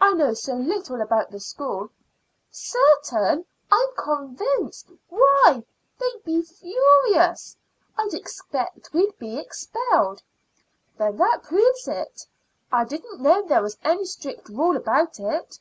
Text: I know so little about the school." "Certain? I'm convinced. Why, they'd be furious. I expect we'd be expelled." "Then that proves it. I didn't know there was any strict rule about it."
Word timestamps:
I 0.00 0.12
know 0.12 0.34
so 0.34 0.54
little 0.54 1.00
about 1.00 1.32
the 1.32 1.40
school." 1.40 1.90
"Certain? 2.52 3.44
I'm 3.72 3.88
convinced. 3.96 4.86
Why, 5.08 5.64
they'd 5.98 6.24
be 6.24 6.42
furious. 6.42 7.56
I 7.98 8.08
expect 8.12 8.92
we'd 8.92 9.18
be 9.18 9.36
expelled." 9.36 10.22
"Then 10.96 11.16
that 11.16 11.42
proves 11.42 11.88
it. 11.88 12.24
I 12.70 12.84
didn't 12.84 13.20
know 13.20 13.42
there 13.42 13.62
was 13.64 13.76
any 13.82 14.04
strict 14.04 14.48
rule 14.48 14.76
about 14.76 15.18
it." 15.18 15.58